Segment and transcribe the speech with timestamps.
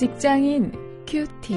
[0.00, 0.72] 직장인
[1.06, 1.52] 큐티.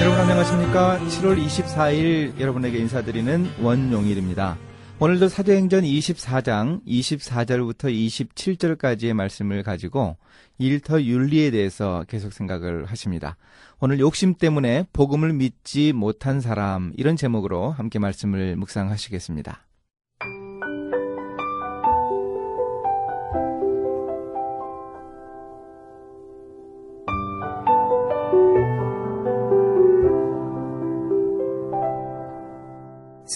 [0.00, 0.98] 여러분 안녕하십니까?
[0.98, 4.58] 7월 24일 여러분에게 인사드리는 원용일입니다.
[4.98, 10.16] 오늘도 사도행전 24장 24절부터 27절까지의 말씀을 가지고
[10.58, 13.36] 일터 윤리에 대해서 계속 생각을 하십니다.
[13.78, 19.65] 오늘 욕심 때문에 복음을 믿지 못한 사람 이런 제목으로 함께 말씀을 묵상하시겠습니다.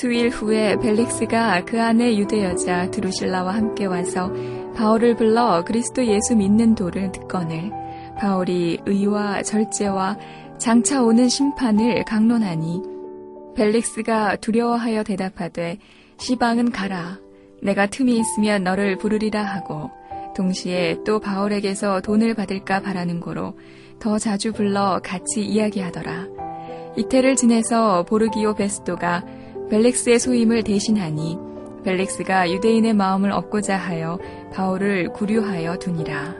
[0.01, 4.33] 수일 후에 벨릭스가 그 안에 유대 여자 드루실라와 함께 와서
[4.75, 7.71] 바울을 불러 그리스도 예수 믿는 도를 듣거늘
[8.17, 10.17] 바울이 의와 절제와
[10.57, 12.81] 장차 오는 심판을 강론하니
[13.55, 15.77] 벨릭스가 두려워하여 대답하되
[16.17, 17.19] 시방은 가라.
[17.63, 19.91] 내가 틈이 있으면 너를 부르리라 하고
[20.35, 23.53] 동시에 또 바울에게서 돈을 받을까 바라는 고로
[23.99, 26.27] 더 자주 불러 같이 이야기하더라.
[26.97, 29.25] 이태를 지내서 보르기오 베스도가
[29.71, 31.39] 벨릭스의 소임을 대신하니
[31.85, 34.19] 벨릭스가 유대인의 마음을 얻고자 하여
[34.53, 36.35] 바울을 구류하여 두니라.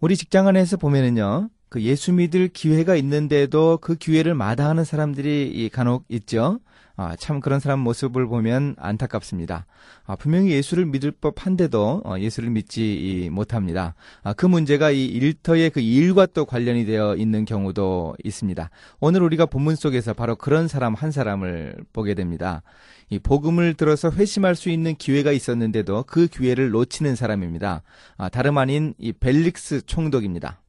[0.00, 6.60] 우리 직장 안에서 보면은요, 그 예수 믿을 기회가 있는데도 그 기회를 마다하는 사람들이 간혹 있죠.
[7.00, 9.66] 아, 참 그런 사람 모습을 보면 안타깝습니다.
[10.04, 13.94] 아, 분명히 예수를 믿을 법한데도 어, 예수를 믿지 못합니다.
[14.24, 18.68] 아, 그 문제가 이 일터의 그 일과 또 관련이 되어 있는 경우도 있습니다.
[18.98, 22.62] 오늘 우리가 본문 속에서 바로 그런 사람 한 사람을 보게 됩니다.
[23.10, 27.82] 이 복음을 들어서 회심할 수 있는 기회가 있었는데도 그 기회를 놓치는 사람입니다.
[28.16, 30.60] 아, 다름 아닌 이 벨릭스 총독입니다.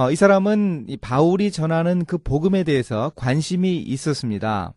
[0.00, 4.72] 어, 이 사람은 이 바울이 전하는 그 복음에 대해서 관심이 있었습니다.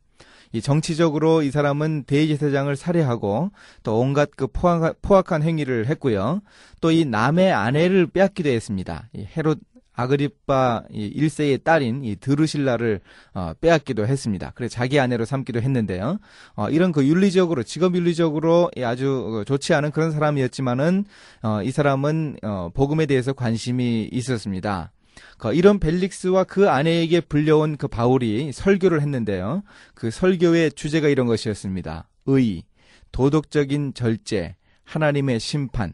[0.51, 3.51] 이 정치적으로 이 사람은 대제사장을 살해하고
[3.84, 6.41] 또 온갖 그 포악, 포악한 행위를 했고요.
[6.81, 9.07] 또 이 남의 아내를 빼앗기도 했습니다.
[9.13, 9.59] 이 헤롯
[9.94, 13.00] 아그리빠 1세의 딸인 이 드루실라를
[13.34, 14.51] 어, 빼앗기도 했습니다.
[14.55, 16.17] 그래 자기 아내로 삼기도 했는데요.
[16.55, 21.05] 어, 이런 그 윤리적으로 직업 윤리적으로 아주 좋지 않은 그런 사람이었지만은
[21.44, 24.91] 어, 이 사람은 어, 복음에 대해서 관심이 있었습니다.
[25.38, 29.63] 그 이런 벨릭스와 그 아내에게 불려온 그 바울이 설교를 했는데요.
[29.94, 32.07] 그 설교의 주제가 이런 것이었습니다.
[32.28, 32.63] 의,
[33.12, 35.94] 도덕적인 절제, 하나님의 심판.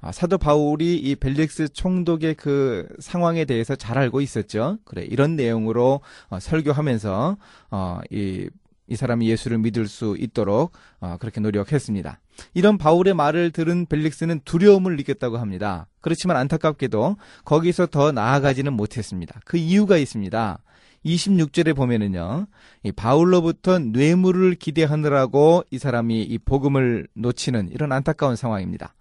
[0.00, 4.78] 아, 사도 바울이 이 벨릭스 총독의 그 상황에 대해서 잘 알고 있었죠.
[4.84, 7.36] 그래 이런 내용으로 어, 설교하면서
[7.70, 8.48] 어, 이
[8.88, 12.20] 이 사람이 예수를 믿을 수 있도록 어, 그렇게 노력했습니다.
[12.54, 15.86] 이런 바울의 말을 들은 벨릭스는 두려움을 느꼈다고 합니다.
[16.00, 19.40] 그렇지만 안타깝게도 거기서 더 나아가지는 못했습니다.
[19.44, 20.58] 그 이유가 있습니다.
[21.04, 22.46] 26절에 보면은요,
[22.82, 28.94] 이 바울로부터 뇌물을 기대하느라고 이 사람이 이 복음을 놓치는 이런 안타까운 상황입니다.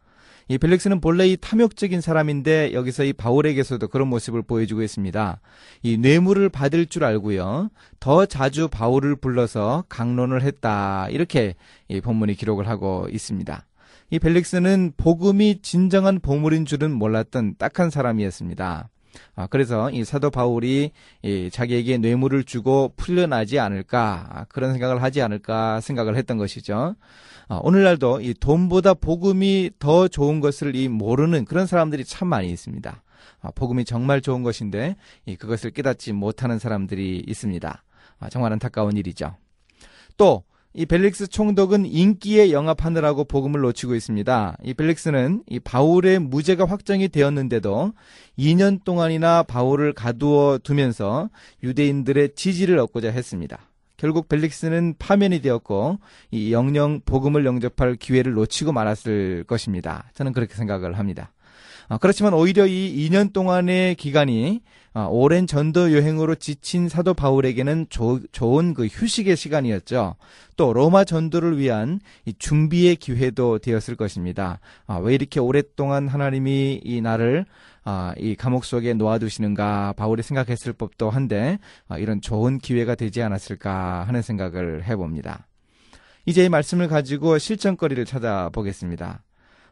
[0.47, 5.39] 이 벨릭스는 본래 이 탐욕적인 사람인데 여기서 이 바울에게서도 그런 모습을 보여주고 있습니다.
[5.81, 7.69] 이 뇌물을 받을 줄 알고요.
[8.00, 11.07] 더 자주 바울을 불러서 강론을 했다.
[11.09, 11.56] 이렇게
[11.88, 13.66] 이 본문이 기록을 하고 있습니다.
[14.11, 18.89] 이 벨릭스는 복음이 진정한 보물인 줄은 몰랐던 딱한 사람이었습니다.
[19.35, 20.91] 아, 그래서 이 사도 바울이
[21.23, 26.95] 이 자기에게 뇌물을 주고 풀려나지 않을까 아, 그런 생각을 하지 않을까 생각을 했던 것이죠.
[27.47, 33.03] 아, 오늘날도 이 돈보다 복음이 더 좋은 것을 이 모르는 그런 사람들이 참 많이 있습니다.
[33.41, 34.95] 아, 복음이 정말 좋은 것인데
[35.25, 37.83] 이 그것을 깨닫지 못하는 사람들이 있습니다.
[38.19, 39.35] 아, 정말 안타까운 일이죠.
[40.17, 40.43] 또
[40.78, 44.58] 이 벨릭스 총독은 인기에 영합하느라고 복음을 놓치고 있습니다.
[44.62, 47.94] 이 벨릭스는 이 바울의 무죄가 확정이 되었는데도
[48.38, 51.30] 2년 동안이나 바울을 가두어 두면서
[51.63, 53.69] 유대인들의 지지를 얻고자 했습니다.
[53.96, 56.00] 결국 벨릭스는 파면이 되었고
[56.31, 60.10] 이 영영 복음을 영접할 기회를 놓치고 말았을 것입니다.
[60.13, 61.31] 저는 그렇게 생각을 합니다.
[61.88, 64.62] 어, 그렇지만 오히려 이 2년 동안의 기간이
[64.96, 70.16] 어, 오랜 전도 여행으로 지친 사도 바울에게는 조, 좋은 그 휴식의 시간이었죠.
[70.56, 72.00] 또 로마 전도를 위한
[72.40, 74.62] 준비의 기회도 되었을 것입니다.
[74.88, 77.46] 아, 왜 이렇게 오랫동안 하나님이 이 나를
[77.84, 81.60] 아, 이 감옥 속에 놓아두시는가 바울이 생각했을 법도 한데
[81.90, 85.46] 아, 이런 좋은 기회가 되지 않았을까 하는 생각을 해봅니다.
[86.25, 89.25] 이제 이 말씀을 가지고 실천거리를 찾아보겠습니다.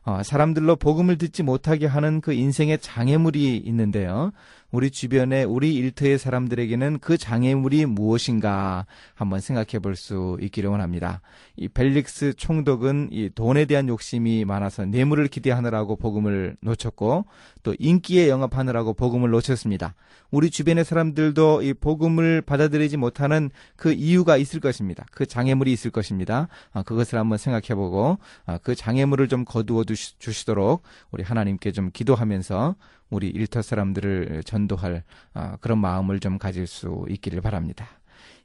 [0.05, 4.31] 어, 사람들로 복음을 듣지 못하게 하는 그 인생의 장애물이 있는데요.
[4.73, 11.21] 우리 주변에 우리 일터의 사람들에게는 그 장애물이 무엇인가 한번 생각해 볼 수 있기를 원합니다.
[11.55, 17.25] 이 벨릭스 총독은 이 돈에 대한 욕심이 많아서 뇌물을 기대하느라고 복음을 놓쳤고
[17.61, 19.93] 또 인기에 영합하느라고 복음을 놓쳤습니다.
[20.31, 25.05] 우리 주변의 사람들도 이 복음을 받아들이지 못하는 그 이유가 있을 것입니다.
[25.11, 26.47] 그 장애물이 있을 것입니다.
[26.71, 28.17] 아, 그것을 한번 생각해 보고
[28.47, 32.75] 아, 그 장애물을 좀 거두어 주시도록 우리 하나님께 좀 기도하면서
[33.09, 35.03] 우리 일터 사람들을 전도할
[35.33, 37.87] 아, 그런 마음을 좀 가질 수 있기를 바랍니다.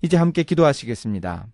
[0.03, 1.47] 이제 함께 기도하시겠습니다.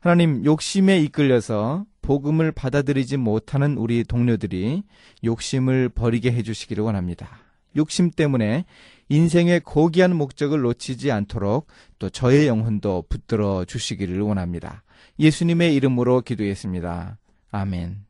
[0.00, 4.82] 하나님 욕심에 이끌려서 복음을 받아들이지 못하는 우리 동료들이
[5.24, 7.38] 욕심을 버리게 해주시기를 원합니다.
[7.76, 8.64] 욕심 때문에
[9.08, 11.66] 인생의 고귀한 목적을 놓치지 않도록
[11.98, 14.82] 또 저의 영혼도 붙들어 주시기를 원합니다.
[15.18, 17.18] 예수님의 이름으로 기도했습니다.
[17.50, 18.07] 아멘.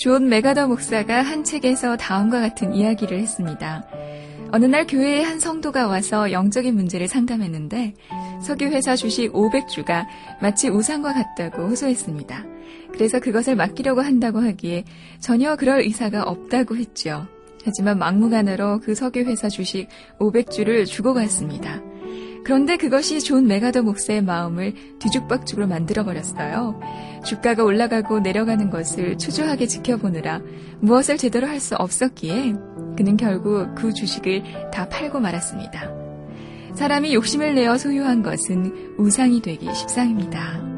[0.00, 3.84] 존 맥아더 목사가 한 책에서 다음과 같은 이야기를 했습니다.
[4.50, 7.92] 어느 날 교회에 한 성도가 와서 영적인 문제를 상담했는데
[8.42, 10.06] 석유회사 주식 500주가
[10.40, 12.44] 마치 우상과 같다고 호소했습니다.
[12.92, 14.84] 그래서 그것을 맡기려고 한다고 하기에
[15.18, 17.26] 전혀 그럴 의사가 없다고 했죠.
[17.66, 19.86] 하지만 막무가내로 그 석유회사 주식
[20.18, 21.82] 500주를 주고 갔습니다.
[22.44, 26.80] 그런데 그것이 존 맥아더 목사의 마음을 뒤죽박죽으로 만들어버렸어요.
[27.24, 30.40] 주가가 올라가고 내려가는 것을 추주하게 지켜보느라
[30.80, 32.54] 무엇을 제대로 할 수 없었기에
[32.96, 35.90] 그는 결국 그 주식을 다 팔고 말았습니다.
[36.74, 40.69] 사람이 욕심을 내어 소유한 것은 우상이 되기 십상입니다.